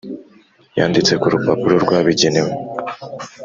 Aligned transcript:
yanditse 0.77 1.13
ku 1.21 1.27
rupapuro 1.33 1.75
rwabigenewe 1.83 2.51